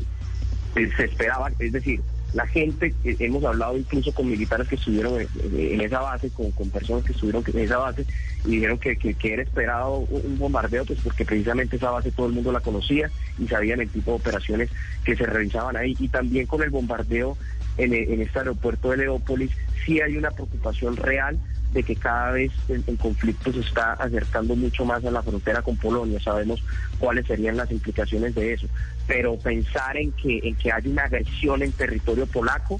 eh, 0.75 0.89
se 0.95 1.05
esperaba, 1.05 1.51
es 1.57 1.71
decir, 1.71 2.01
la 2.33 2.45
gente, 2.45 2.93
eh, 3.03 3.15
hemos 3.17 3.43
hablado 3.43 3.75
incluso 3.79 4.13
con 4.13 4.29
militares 4.29 4.67
que 4.67 4.75
estuvieron 4.75 5.19
en, 5.19 5.81
esa 5.81 6.01
base, 6.01 6.29
con, 6.29 6.51
personas 6.69 7.03
que 7.03 7.13
estuvieron 7.13 7.43
en 7.47 7.57
esa 7.57 7.77
base, 7.79 8.05
y 8.45 8.51
dijeron 8.51 8.77
que, 8.77 8.95
que, 8.95 9.33
era 9.33 9.41
esperado 9.41 9.97
un 9.97 10.37
bombardeo, 10.37 10.85
pues 10.85 10.99
porque 11.03 11.25
precisamente 11.25 11.77
esa 11.77 11.89
base 11.89 12.11
todo 12.11 12.27
el 12.27 12.33
mundo 12.33 12.51
la 12.51 12.59
conocía 12.59 13.09
y 13.39 13.47
sabían 13.47 13.81
el 13.81 13.89
tipo 13.89 14.11
de 14.11 14.17
operaciones 14.17 14.69
que 15.03 15.15
se 15.15 15.25
realizaban 15.25 15.77
ahí. 15.77 15.95
Y 15.97 16.09
también 16.09 16.45
con 16.45 16.61
el 16.61 16.69
bombardeo 16.69 17.35
en, 17.79 17.91
en 17.91 18.21
este 18.21 18.37
aeropuerto 18.37 18.91
de 18.91 18.97
Leópolis, 18.97 19.49
sí 19.83 19.99
hay 19.99 20.15
una 20.15 20.29
preocupación 20.29 20.95
real 20.95 21.39
de 21.73 21.83
que 21.83 21.95
cada 21.95 22.31
vez 22.31 22.51
el, 22.69 22.83
conflicto 22.97 23.51
se 23.51 23.59
está 23.59 23.93
acercando 23.93 24.55
mucho 24.55 24.85
más 24.85 25.03
a 25.05 25.11
la 25.11 25.21
frontera 25.21 25.61
con 25.61 25.77
Polonia. 25.77 26.19
Sabemos 26.19 26.63
cuáles 26.99 27.27
serían 27.27 27.57
las 27.57 27.69
implicaciones 27.71 28.33
de 28.35 28.53
eso. 28.53 28.67
Pero 29.05 29.37
pensar 29.37 29.97
en 29.97 30.11
que, 30.13 30.39
en 30.43 30.55
que 30.55 30.71
hay 30.71 30.87
una 30.87 31.03
agresión 31.03 31.61
en 31.61 31.71
territorio 31.71 32.25
polaco, 32.25 32.79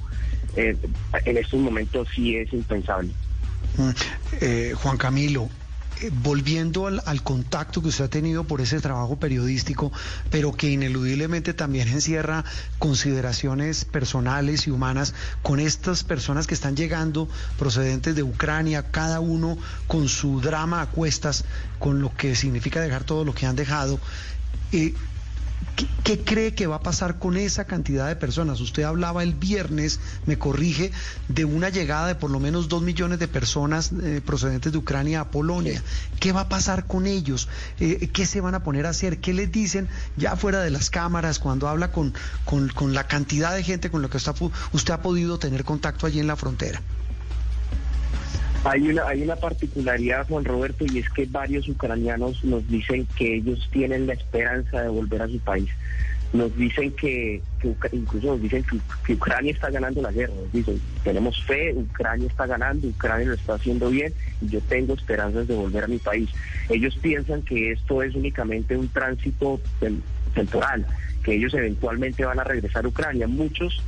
eh, 0.56 0.76
en 1.26 1.38
estos 1.38 1.60
momentos 1.60 2.08
sí 2.14 2.38
es 2.38 2.52
impensable. 2.54 3.12
Mm, 3.78 3.90
eh, 4.42 4.74
Juan 4.76 4.98
Camilo, 4.98 5.50
eh, 6.02 6.12
volviendo 6.12 6.88
al, 6.88 7.24
contacto 7.24 7.82
que 7.82 7.90
usted 7.90 8.06
ha 8.06 8.10
tenido 8.10 8.44
por 8.44 8.62
ese 8.62 8.80
trabajo 8.80 9.18
periodístico, 9.18 9.92
pero 10.30 10.54
que 10.54 10.70
ineludiblemente 10.70 11.54
también 11.54 11.88
encierra 11.88 12.46
consideraciones 12.80 13.86
personales 13.86 14.68
y 14.68 14.72
humanas 14.72 15.14
con 15.42 15.60
estas 15.60 16.04
personas 16.04 16.48
que 16.48 16.54
están 16.54 16.76
llegando 16.76 17.28
procedentes 17.58 18.16
de 18.16 18.24
Ucrania, 18.24 18.92
cada 18.92 19.20
uno 19.20 19.58
con 19.88 20.08
su 20.08 20.42
drama 20.42 20.82
a 20.82 20.88
cuestas, 20.88 21.46
con 21.80 22.02
lo 22.02 22.16
que 22.16 22.36
significa 22.36 22.82
dejar 22.82 23.04
todo 23.04 23.24
lo 23.26 23.34
que 23.34 23.46
han 23.46 23.56
dejado. 23.56 24.00
Eh, 24.72 24.94
¿Qué, 26.04 26.24
cree 26.24 26.56
que 26.56 26.68
va 26.68 26.78
a 26.78 26.82
pasar 26.82 27.20
con 27.20 27.38
esa 27.38 27.66
cantidad 27.66 28.08
de 28.08 28.16
personas? 28.16 28.62
Usted 28.62 28.84
hablaba 28.84 29.24
el 29.24 29.36
viernes, 29.36 30.00
me 30.26 30.38
corrige, 30.38 30.92
de 31.28 31.46
una 31.46 31.70
llegada 31.70 32.08
de 32.08 32.16
por 32.16 32.32
lo 32.32 32.40
menos 32.40 32.68
dos 32.68 32.82
millones 32.82 33.20
de 33.20 33.28
personas 33.28 33.92
eh, 33.92 34.22
procedentes 34.26 34.72
de 34.72 34.78
Ucrania 34.78 35.22
a 35.22 35.30
Polonia. 35.30 35.84
¿Qué 36.20 36.32
va 36.32 36.42
a 36.42 36.50
pasar 36.50 36.86
con 36.86 37.06
ellos? 37.06 37.48
Eh, 37.80 38.10
¿Qué 38.12 38.26
se 38.26 38.42
van 38.42 38.56
a 38.56 38.64
poner 38.64 38.86
a 38.86 38.90
hacer? 38.90 39.20
¿Qué 39.20 39.34
les 39.34 39.52
dicen 39.52 39.88
ya 40.16 40.36
fuera 40.36 40.62
de 40.62 40.72
las 40.72 40.90
cámaras 40.90 41.40
cuando 41.40 41.68
habla 41.68 41.92
con, 41.92 42.14
con, 42.46 42.94
la 42.94 43.06
cantidad 43.08 43.54
de 43.54 43.64
gente 43.64 43.92
con 43.92 44.02
la 44.02 44.10
que 44.10 44.18
usted 44.18 44.94
ha 44.94 45.02
podido 45.02 45.38
tener 45.38 45.64
contacto 45.64 46.08
allí 46.08 46.20
en 46.20 46.28
la 46.28 46.36
frontera? 46.36 46.82
Hay 48.70 48.90
una, 48.90 49.08
hay 49.08 49.22
una 49.22 49.38
particularidad, 49.38 50.28
Juan 50.28 50.44
Roberto, 50.44 50.84
y 50.92 51.00
es 51.00 51.10
que 51.10 51.26
varios 51.26 51.70
ucranianos 51.70 52.44
nos 52.44 52.68
dicen 52.68 53.08
que 53.16 53.36
ellos 53.36 53.70
tienen 53.72 54.08
la 54.08 54.14
esperanza 54.14 54.82
de 54.82 54.90
volver 54.90 55.22
a 55.22 55.28
su 55.30 55.40
país. 55.40 55.70
Nos 56.34 56.54
dicen 56.58 56.92
que, 56.92 57.42
incluso 57.94 58.28
nos 58.28 58.42
dicen 58.42 58.66
que, 59.06 59.14
Ucrania 59.14 59.54
está 59.54 59.70
ganando 59.70 60.02
la 60.02 60.12
guerra. 60.12 60.34
Nos 60.34 60.52
dicen, 60.52 60.82
tenemos 61.02 61.42
fe, 61.46 61.74
Ucrania 61.74 62.28
está 62.28 62.46
ganando, 62.46 62.90
Ucrania 62.90 63.28
lo 63.28 63.36
está 63.36 63.54
haciendo 63.54 63.90
bien 63.90 64.12
y 64.42 64.50
yo 64.50 64.60
tengo 64.60 64.96
esperanzas 64.96 65.48
de 65.48 65.56
volver 65.56 65.86
a 65.86 65.88
mi 65.88 66.00
país. 66.00 66.30
Ellos 66.68 66.98
piensan 67.02 67.44
que 67.44 67.72
esto 67.72 68.04
es 68.04 68.16
únicamente 68.16 68.76
un 68.76 68.90
tránsito 68.90 69.62
temporal, 70.34 70.86
que 71.24 71.36
ellos 71.36 71.54
eventualmente 71.54 72.26
van 72.26 72.42
a 72.42 72.44
regresar 72.44 72.84
a 72.84 72.90
Ucrania. 72.90 73.28
Muchos 73.28 73.82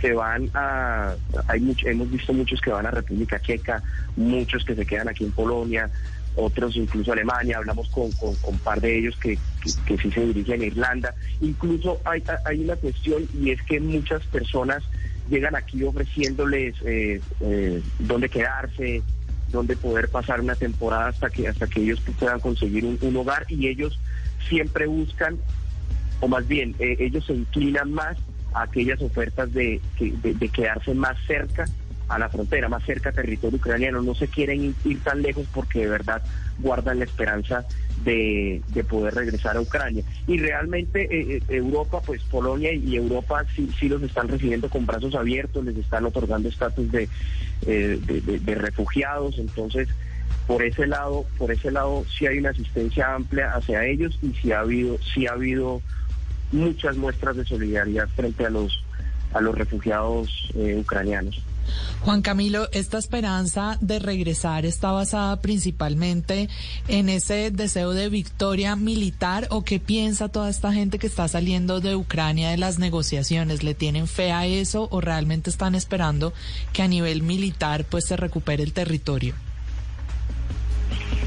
se 0.00 0.12
van 0.12 0.50
a, 0.54 1.14
hay 1.48 1.76
hemos 1.84 2.10
visto 2.10 2.32
muchos 2.32 2.60
que 2.60 2.70
van 2.70 2.86
a 2.86 2.90
República 2.90 3.40
Checa, 3.40 3.82
muchos 4.16 4.64
que 4.64 4.74
se 4.74 4.86
quedan 4.86 5.08
aquí 5.08 5.24
en 5.24 5.32
Polonia, 5.32 5.90
otros 6.36 6.76
incluso 6.76 7.12
Alemania, 7.12 7.58
hablamos 7.58 7.88
con, 7.90 8.10
un 8.46 8.58
par 8.58 8.80
de 8.80 8.98
ellos 8.98 9.16
que, 9.16 9.38
que, 9.86 9.98
sí 9.98 10.10
se 10.10 10.26
dirigen 10.26 10.62
a 10.62 10.64
Irlanda. 10.64 11.14
Incluso 11.40 12.00
hay, 12.04 12.22
hay 12.44 12.64
una 12.64 12.76
cuestión 12.76 13.26
y 13.38 13.50
es 13.50 13.62
que 13.62 13.80
muchas 13.80 14.22
personas 14.26 14.82
llegan 15.28 15.54
aquí 15.54 15.82
ofreciéndoles 15.82 16.74
eh, 16.84 17.20
eh, 17.40 17.82
dónde 17.98 18.28
quedarse, 18.28 19.02
dónde 19.50 19.76
poder 19.76 20.08
pasar 20.08 20.40
una 20.40 20.54
temporada 20.54 21.08
hasta 21.08 21.30
que 21.30 21.48
hasta 21.48 21.66
que 21.66 21.82
ellos 21.82 22.00
puedan 22.18 22.40
conseguir 22.40 22.84
un, 22.84 23.16
hogar 23.16 23.44
y 23.48 23.68
ellos 23.68 23.98
siempre 24.48 24.86
buscan, 24.86 25.38
o 26.20 26.28
más 26.28 26.46
bien, 26.48 26.74
eh, 26.78 26.96
ellos 26.98 27.26
se 27.26 27.34
inclinan 27.34 27.92
más 27.92 28.16
aquellas 28.54 29.00
ofertas 29.02 29.52
de, 29.52 29.80
de, 29.98 30.48
quedarse 30.48 30.94
más 30.94 31.16
cerca 31.26 31.66
a 32.08 32.18
la 32.18 32.28
frontera, 32.28 32.68
más 32.68 32.84
cerca 32.84 33.08
al 33.08 33.14
territorio 33.14 33.56
ucraniano. 33.56 34.02
No 34.02 34.14
se 34.14 34.28
quieren 34.28 34.74
ir, 34.84 35.00
tan 35.02 35.22
lejos 35.22 35.46
porque 35.52 35.80
de 35.80 35.88
verdad 35.88 36.22
guardan 36.58 36.98
la 36.98 37.04
esperanza 37.04 37.64
de, 38.04 38.62
poder 38.88 39.14
regresar 39.14 39.56
a 39.56 39.60
Ucrania. 39.60 40.04
Y 40.26 40.38
realmente 40.38 41.02
eh, 41.02 41.36
eh, 41.36 41.42
Europa, 41.48 42.00
pues 42.04 42.22
Polonia 42.24 42.72
y 42.72 42.96
Europa 42.96 43.44
sí, 43.56 43.70
sí 43.78 43.88
los 43.88 44.02
están 44.02 44.28
recibiendo 44.28 44.68
con 44.68 44.84
brazos 44.84 45.14
abiertos, 45.14 45.64
les 45.64 45.76
están 45.76 46.04
otorgando 46.04 46.48
estatus 46.48 46.90
de, 46.92 47.08
eh, 47.66 47.98
de, 48.44 48.54
refugiados. 48.54 49.38
Entonces, 49.38 49.88
por 50.46 50.62
ese 50.62 50.86
lado, 50.86 51.24
por 51.38 51.50
ese 51.50 51.70
lado 51.70 52.04
sí 52.16 52.26
hay 52.26 52.38
una 52.38 52.50
asistencia 52.50 53.14
amplia 53.14 53.54
hacia 53.54 53.86
ellos 53.86 54.18
y 54.22 54.32
sí 54.34 54.52
ha 54.52 54.60
habido, 54.60 54.98
sí 55.14 55.26
ha 55.26 55.32
habido 55.32 55.80
muchas 56.52 56.96
muestras 56.96 57.36
de 57.36 57.44
solidaridad 57.44 58.08
frente 58.14 58.46
a 58.46 58.50
los, 58.50 58.82
a 59.32 59.40
los 59.40 59.56
refugiados 59.56 60.30
eh, 60.54 60.76
ucranianos. 60.78 61.42
Juan 62.00 62.22
Camilo, 62.22 62.68
esta 62.72 62.98
esperanza 62.98 63.78
de 63.80 64.00
regresar 64.00 64.66
está 64.66 64.90
basada 64.90 65.40
principalmente 65.40 66.48
en 66.88 67.08
ese 67.08 67.50
deseo 67.50 67.92
de 67.92 68.08
victoria 68.08 68.74
militar 68.74 69.46
o 69.50 69.62
qué 69.62 69.78
piensa 69.78 70.28
toda 70.28 70.50
esta 70.50 70.72
gente 70.72 70.98
que 70.98 71.06
está 71.06 71.28
saliendo 71.28 71.80
de 71.80 71.94
Ucrania 71.94 72.50
de 72.50 72.58
las 72.58 72.78
negociaciones? 72.78 73.62
¿Le 73.62 73.74
tienen 73.74 74.08
fe 74.08 74.32
a 74.32 74.46
eso 74.46 74.88
o 74.90 75.00
realmente 75.00 75.50
están 75.50 75.74
esperando 75.74 76.32
que 76.72 76.82
a 76.82 76.88
nivel 76.88 77.22
militar 77.22 77.84
pues 77.84 78.06
se 78.06 78.16
recupere 78.16 78.64
el 78.64 78.72
territorio? 78.72 79.34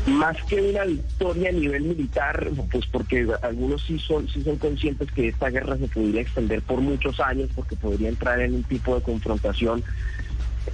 Más 0.06 0.38
que 0.44 0.62
una 0.62 0.84
victoria 0.84 1.50
a 1.50 1.54
nivel 1.54 1.84
militar, 1.84 2.50
pues 2.72 2.86
porque 2.88 3.28
algunos 3.42 3.84
sí 3.84 3.98
son, 3.98 4.28
sí 4.30 4.44
son 4.44 4.58
conscientes 4.58 5.12
que 5.12 5.30
esta 5.30 5.50
guerra 5.50 5.78
se 5.78 5.88
podría 5.88 6.22
extender 6.22 6.62
por 6.62 6.80
muchos 6.82 7.20
años, 7.20 7.50
porque 7.56 7.76
podría 7.76 8.10
entrar 8.10 8.40
en 8.40 8.54
un 8.54 8.64
tipo 8.64 8.96
de 8.96 9.02
confrontación, 9.02 9.84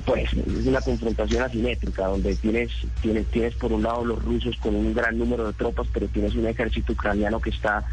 pues 0.05 0.33
es 0.33 0.67
una 0.67 0.81
confrontación 0.81 1.43
asimétrica, 1.43 2.07
donde 2.07 2.35
tienes, 2.35 2.71
tienes, 3.01 3.27
tienes 3.27 3.55
por 3.55 3.71
un 3.71 3.83
lado 3.83 4.03
los 4.03 4.23
rusos 4.23 4.57
con 4.57 4.75
un 4.75 4.93
gran 4.93 5.17
número 5.17 5.47
de 5.47 5.53
tropas, 5.53 5.87
pero 5.93 6.07
tienes 6.07 6.35
un 6.35 6.47
ejército 6.47 6.91
ucraniano 6.91 7.39
que 7.39 7.51
está, 7.51 7.85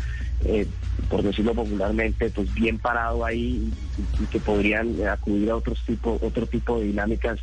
eh, 0.45 0.66
por 1.09 1.23
decirlo 1.23 1.54
popularmente, 1.54 2.30
pues 2.30 2.52
bien 2.52 2.78
parado 2.78 3.25
ahí 3.25 3.73
y, 3.97 4.26
que 4.26 4.40
podrían 4.40 5.07
acudir 5.07 5.50
a 5.50 5.57
otros 5.57 5.80
tipo, 5.87 6.18
otro 6.21 6.47
tipo 6.47 6.80
de 6.80 6.87
dinámicas 6.87 7.38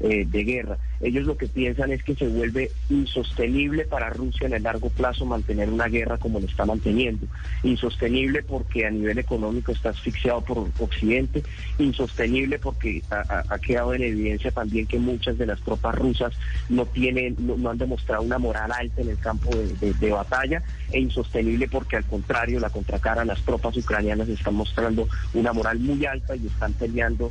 eh, 0.00 0.26
de 0.26 0.44
guerra. 0.44 0.78
Ellos 1.00 1.24
lo 1.24 1.36
que 1.36 1.46
piensan 1.46 1.92
es 1.92 2.02
que 2.02 2.14
se 2.14 2.26
vuelve 2.28 2.70
insostenible 2.90 3.84
para 3.84 4.10
Rusia 4.10 4.46
en 4.46 4.54
el 4.54 4.62
largo 4.62 4.90
plazo 4.90 5.24
mantener 5.24 5.70
una 5.70 5.88
guerra 5.88 6.18
como 6.18 6.40
lo 6.40 6.46
está 6.46 6.64
manteniendo. 6.64 7.26
Insostenible 7.62 8.42
porque 8.42 8.86
a 8.86 8.90
nivel 8.90 9.18
económico 9.18 9.72
está 9.72 9.90
asfixiado 9.90 10.42
por 10.42 10.68
Occidente, 10.78 11.42
insostenible 11.78 12.58
porque 12.58 13.02
ha, 13.10 13.58
quedado 13.58 13.94
en 13.94 14.02
evidencia 14.02 14.50
también 14.50 14.86
que 14.86 14.98
muchas 14.98 15.38
de 15.38 15.46
las 15.46 15.60
tropas 15.60 15.94
rusas 15.94 16.34
no 16.68 16.86
tienen, 16.86 17.36
no, 17.38 17.70
han 17.70 17.78
demostrado 17.78 18.22
una 18.22 18.38
moral 18.38 18.70
alta 18.72 19.00
en 19.00 19.10
el 19.10 19.18
campo 19.18 19.50
de, 19.56 20.10
batalla, 20.10 20.62
e 20.92 21.00
insostenible 21.00 21.68
porque 21.68 21.96
al 21.96 22.04
contrario, 22.04 22.60
la 22.60 22.70
contracara, 22.70 23.24
las 23.24 23.40
tropas 23.42 23.76
ucranianas 23.76 24.28
están 24.28 24.54
mostrando 24.54 25.08
una 25.34 25.52
moral 25.52 25.78
muy 25.78 26.04
alta 26.06 26.36
y 26.36 26.46
están 26.46 26.72
peleando 26.74 27.30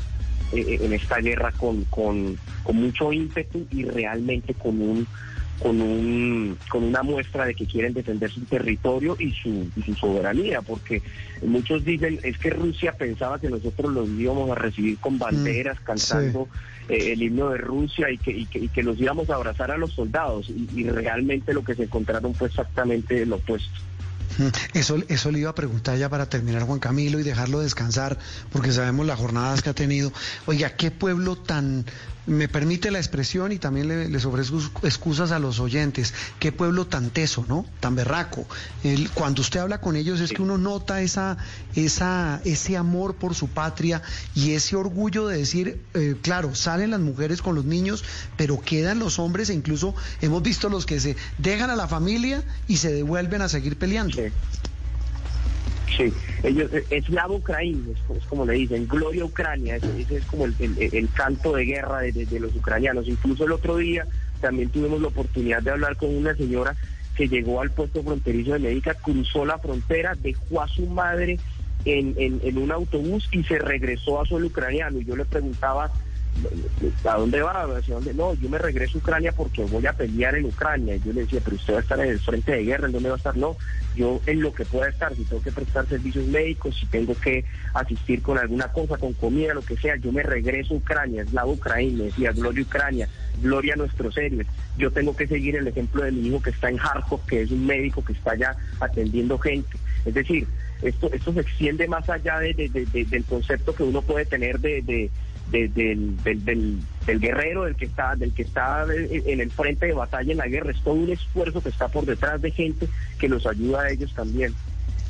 eh, 0.52 0.66
eh, 0.68 0.80
en 0.82 0.94
esta 0.94 1.18
guerra 1.18 1.52
con, 1.52 1.84
con, 1.86 2.38
con, 2.64 2.76
mucho 2.76 3.12
ímpetu 3.12 3.66
y 3.72 3.84
realmente 3.84 4.54
con 4.54 4.82
un 4.82 5.08
con 5.60 5.82
un 5.82 6.58
con 6.70 6.84
una 6.84 7.02
muestra 7.02 7.46
de 7.46 7.56
que 7.56 7.66
quieren 7.66 7.94
defender 7.94 8.30
su 8.30 8.42
territorio 8.42 9.16
y 9.18 9.32
su, 9.32 9.70
y 9.76 9.82
su 9.82 9.96
soberanía, 9.96 10.62
porque 10.62 11.02
muchos 11.46 11.86
dicen 11.86 12.20
es 12.24 12.38
que 12.38 12.50
Rusia 12.50 12.92
pensaba 12.92 13.40
que 13.40 13.50
nosotros 13.50 13.92
los 13.92 14.10
íbamos 14.10 14.52
a 14.52 14.56
recibir 14.56 14.98
con 15.00 15.18
banderas, 15.18 15.80
mm, 15.82 15.84
cantando 15.84 16.48
eh, 16.90 17.14
el 17.14 17.24
himno 17.24 17.50
de 17.50 17.58
Rusia 17.58 18.12
y 18.12 18.18
que, 18.18 18.32
y 18.32 18.46
que, 18.46 18.60
y 18.60 18.68
que 18.68 18.84
los 18.84 19.00
íbamos 19.00 19.30
a 19.30 19.36
abrazar 19.36 19.72
a 19.72 19.78
los 19.78 19.94
soldados, 19.94 20.50
y, 20.50 20.68
y 20.76 20.90
realmente 20.90 21.54
lo 21.54 21.64
que 21.64 21.76
se 21.76 21.84
encontraron 21.84 22.36
fue 22.36 22.48
exactamente 22.50 23.26
lo 23.26 23.38
opuesto. 23.38 23.80
Eso, 24.74 24.98
eso 25.08 25.32
le 25.32 25.40
iba 25.40 25.50
a 25.50 25.56
preguntar 25.56 25.98
ya 25.98 26.10
para 26.10 26.28
terminar, 26.28 26.64
Juan 26.64 26.80
Camilo, 26.80 27.20
y 27.20 27.24
dejarlo 27.24 27.60
descansar, 27.60 28.18
porque 28.52 28.72
sabemos 28.72 29.06
las 29.06 29.20
jornadas 29.20 29.62
que 29.62 29.70
ha 29.70 29.74
tenido. 29.74 30.12
Oiga, 30.46 30.72
qué 30.72 30.92
pueblo 30.92 31.36
tan 31.38 31.86
me 32.28 32.48
permite 32.48 32.92
la 32.92 33.00
expresión 33.00 33.52
y 33.52 33.60
también 33.60 34.12
les 34.12 34.26
ofrezco 34.26 34.60
excusas 34.84 35.32
a 35.32 35.40
los 35.40 35.60
oyentes. 35.60 36.14
Qué 36.40 36.52
pueblo 36.52 36.88
tan 36.88 37.10
teso, 37.10 37.46
¿no? 37.48 37.66
Tan 37.80 37.96
berraco. 37.96 38.48
cuando 39.14 39.42
usted 39.42 39.60
habla 39.60 39.82
con 39.82 39.96
ellos 39.96 40.20
es 40.20 40.32
que 40.32 40.42
uno 40.42 40.58
nota 40.58 41.02
esa, 41.02 41.38
esa, 41.76 42.42
ese 42.46 42.78
amor 42.78 43.16
por 43.16 43.36
su 43.36 43.48
patria 43.48 44.02
y 44.34 44.52
ese 44.52 44.76
orgullo 44.76 45.28
de 45.28 45.38
decir, 45.38 45.82
eh, 45.94 46.16
claro, 46.22 46.56
salen 46.56 46.92
las 46.92 47.00
mujeres 47.00 47.42
con 47.42 47.56
los 47.56 47.66
niños, 47.66 48.04
pero 48.38 48.60
quedan 48.60 49.00
los 49.00 49.20
hombres 49.20 49.50
e 49.50 49.54
incluso 49.54 49.96
hemos 50.22 50.42
visto 50.42 50.70
los 50.70 50.86
que 50.86 51.00
se 51.00 51.16
dejan 51.38 51.70
a 51.70 51.76
la 51.76 51.88
familia 51.88 52.44
y 52.68 52.78
se 52.78 52.92
devuelven 52.92 53.42
a 53.42 53.50
seguir 53.50 53.78
peleando. 53.78 54.16
Sí, 54.16 54.32
ellos, 56.44 56.74
eh, 56.74 56.86
es 56.90 57.10
la 57.10 57.28
Ucrania, 57.28 57.78
es, 57.94 58.26
como 58.26 58.46
le 58.46 58.54
dicen, 58.54 58.88
Gloria 58.88 59.26
Ucrania, 59.26 59.76
ese, 59.78 60.18
es 60.18 60.26
como 60.26 60.46
el, 60.46 61.10
canto 61.14 61.54
de 61.54 61.66
guerra 61.66 62.02
de, 62.02 62.40
los 62.40 62.56
ucranianos. 62.56 63.08
Incluso 63.08 63.46
el 63.46 63.52
otro 63.52 63.78
día 63.78 64.06
también 64.42 64.70
tuvimos 64.70 65.02
la 65.02 65.08
oportunidad 65.08 65.62
de 65.62 65.72
hablar 65.72 65.96
con 65.96 66.16
una 66.16 66.36
señora 66.36 66.76
que 67.16 67.28
llegó 67.28 67.62
al 67.62 67.72
puesto 67.72 68.04
fronterizo 68.04 68.54
de 68.54 68.60
Médica, 68.60 68.94
cruzó 68.94 69.46
la 69.46 69.58
frontera, 69.58 70.16
dejó 70.16 70.62
a 70.62 70.68
su 70.68 70.86
madre 70.88 71.40
en, 71.86 72.16
en, 72.18 72.58
un 72.58 72.72
autobús 72.72 73.30
y 73.32 73.44
se 73.44 73.60
regresó 73.60 74.22
a 74.22 74.26
suelo 74.26 74.48
ucraniano. 74.48 75.00
Y 75.00 75.06
yo 75.06 75.16
le 75.16 75.26
preguntaba, 75.26 75.92
¿a 77.06 77.18
dónde 77.18 77.42
va? 77.42 77.64
¿Hacia 77.78 77.96
dónde? 77.96 78.14
No, 78.14 78.34
yo 78.34 78.50
me 78.50 78.58
regreso 78.58 78.98
a 78.98 79.02
Ucrania 79.02 79.32
porque 79.32 79.64
voy 79.64 79.86
a 79.86 79.94
pelear 79.94 80.36
en 80.36 80.46
Ucrania. 80.46 80.96
Y 80.96 81.02
yo 81.02 81.14
le 81.14 81.22
decía, 81.22 81.42
pero 81.44 81.56
usted 81.56 81.74
va 81.74 81.78
a 81.78 81.82
estar 81.82 82.00
en 82.00 82.10
el 82.10 82.20
frente 82.20 82.52
de 82.52 82.64
guerra, 82.64 82.88
¿en 82.88 82.94
dónde 82.94 83.10
va 83.10 83.16
a 83.16 83.18
estar? 83.18 83.38
No, 83.38 83.56
yo 83.96 84.22
en 84.26 84.42
lo 84.42 84.54
que 84.54 84.66
pueda 84.66 84.90
estar, 84.90 85.16
si 85.16 85.24
tengo 85.24 85.42
que 85.42 85.52
prestar 85.52 85.88
servicios 85.88 86.26
médicos, 86.28 86.78
si 86.78 86.86
tengo 86.88 87.16
que 87.16 87.46
asistir 87.74 88.22
con 88.22 88.38
alguna 88.38 88.68
cosa, 88.72 88.98
con 88.98 89.14
comida, 89.14 89.54
lo 89.54 89.62
que 89.62 89.78
sea, 89.78 89.96
yo 89.96 90.12
me 90.12 90.24
regreso 90.24 90.74
a 90.74 90.78
Ucrania, 90.78 91.24
es 91.24 91.34
la 91.34 91.46
Ucrania, 91.46 92.06
decía, 92.06 92.32
gloria 92.32 92.64
Ucrania, 92.64 93.10
gloria 93.42 93.74
a 93.74 93.78
nuestros 93.78 94.18
héroes. 94.18 94.48
Yo 94.78 94.92
tengo 94.92 95.16
que 95.16 95.28
seguir 95.28 95.56
el 95.56 95.68
ejemplo 95.68 96.04
de 96.04 96.12
mi 96.12 96.28
hijo 96.28 96.42
que 96.42 96.50
está 96.50 96.70
en 96.70 96.78
Kharkov, 96.78 97.26
que 97.26 97.42
es 97.42 97.52
un 97.52 97.66
médico 97.66 98.04
que 98.04 98.14
está 98.14 98.32
allá 98.32 98.56
atendiendo 98.80 99.38
gente. 99.38 99.78
Es 100.06 100.14
decir, 100.14 100.48
esto, 100.82 101.12
esto 101.12 101.34
se 101.34 101.40
extiende 101.40 101.88
más 101.88 102.10
allá 102.10 102.40
del 102.40 103.26
concepto 103.28 103.74
que 103.74 103.84
uno 103.84 104.02
puede 104.02 104.26
tener 104.26 104.60
de 104.60 105.10
del, 105.52 106.18
del, 106.24 107.20
guerrero, 107.20 107.64
del 107.64 107.76
que 107.76 107.86
está, 107.86 108.16
del 108.16 108.34
que 108.34 108.42
está 108.42 108.86
en 108.90 109.40
el 109.40 109.52
frente 109.52 109.88
de 109.88 109.94
batalla 109.94 110.32
en 110.32 110.38
la 110.38 110.48
guerra. 110.48 110.72
Es 110.72 110.82
todo 110.84 110.96
un 110.96 111.12
esfuerzo 111.12 111.62
que 111.62 111.70
está 111.70 111.88
por 111.88 112.06
detrás 112.06 112.42
de 112.42 112.52
gente 112.52 112.88
que 113.20 113.30
los 113.30 113.46
ayuda 113.46 113.82
a 113.82 113.90
ellos 113.90 114.14
también. 114.14 114.54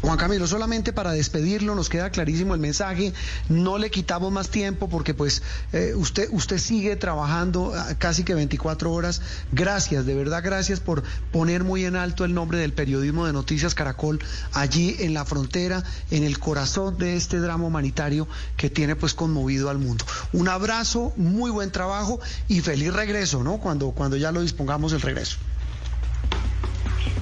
Juan 0.06 0.20
Camilo, 0.20 0.46
solamente 0.46 0.94
para 0.94 1.14
despedirlo, 1.14 1.74
nos 1.74 1.90
queda 1.90 2.12
clarísimo 2.12 2.54
el 2.54 2.60
mensaje, 2.60 3.12
no 3.50 3.80
le 3.80 3.90
quitamos 3.90 4.32
más 4.32 4.50
tiempo 4.50 4.88
porque 4.88 5.16
pues 5.16 5.42
eh, 5.74 5.94
usted, 5.96 6.30
usted 6.32 6.60
sigue 6.60 6.96
trabajando 6.96 7.74
ah, 7.76 7.96
casi 7.98 8.24
que 8.24 8.36
24 8.36 8.94
horas. 8.94 9.24
Gracias, 9.52 10.06
de 10.06 10.14
verdad 10.14 10.44
gracias 10.44 10.80
por 10.80 11.02
poner 11.32 11.64
muy 11.64 11.86
en 11.86 11.96
alto 11.96 12.24
el 12.24 12.36
nombre 12.36 12.60
del 12.60 12.72
periodismo 12.72 13.26
de 13.26 13.34
Noticias 13.34 13.74
Caracol 13.74 14.20
allí 14.54 14.96
en 15.00 15.16
la 15.16 15.26
frontera, 15.26 15.84
en 16.12 16.24
el 16.24 16.38
corazón 16.38 17.00
de 17.00 17.16
este 17.16 17.40
drama 17.40 17.66
humanitario 17.66 18.28
que 18.58 18.70
tiene 18.70 18.96
pues 18.96 19.16
conmovido 19.16 19.72
al 19.72 19.80
mundo. 19.80 20.06
Un 20.34 20.50
abrazo, 20.50 21.14
muy 21.16 21.50
buen 21.50 21.72
trabajo 21.72 22.20
y 22.48 22.62
feliz 22.62 22.94
regreso, 22.94 23.44
¿no? 23.44 23.58
Cuando, 23.58 23.90
cuando 23.90 24.18
ya 24.18 24.32
lo 24.32 24.44
dispongamos 24.44 24.94
el 24.94 25.02
regreso. 25.02 25.38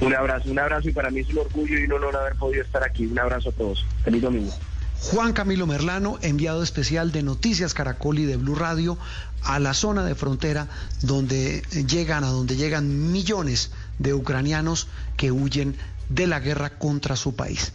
Un 0.04 0.14
abrazo, 0.14 0.52
un 0.52 0.60
abrazo 0.60 0.90
y 0.90 0.92
para 0.92 1.10
mí 1.10 1.22
es 1.22 1.30
un 1.30 1.38
orgullo 1.38 1.80
y 1.80 1.86
un 1.86 1.94
honor 1.94 2.18
haber 2.18 2.36
podido 2.36 2.62
estar 2.62 2.84
aquí. 2.84 3.06
Un 3.06 3.18
abrazo 3.20 3.50
a 3.50 3.52
todos. 3.54 3.86
Feliz 4.04 4.22
domingo. 4.22 4.52
Juan 5.00 5.32
Camilo 5.32 5.66
Merlano, 5.66 6.20
enviado 6.22 6.62
especial 6.62 7.14
de 7.14 7.24
Noticias 7.24 7.74
Caracol 7.74 8.20
y 8.20 8.26
de 8.26 8.36
Blue 8.36 8.56
Radio 8.56 8.98
a 9.44 9.60
la 9.60 9.74
zona 9.74 10.04
de 10.04 10.14
frontera 10.14 10.68
donde 11.02 11.62
llegan, 11.88 12.26
a 12.26 12.28
donde 12.28 12.58
llegan 12.58 13.14
millones 13.14 13.72
de 13.98 14.14
ucranianos 14.14 14.90
que 15.16 15.32
huyen 15.32 15.78
de 16.10 16.28
la 16.28 16.42
guerra 16.42 16.78
contra 16.78 17.16
su 17.16 17.36
país. 17.36 17.72